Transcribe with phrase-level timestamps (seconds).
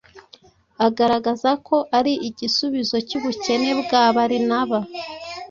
[0.87, 4.79] agaragaza ko ari igisubizo cy’ubukene bwa Barinaba.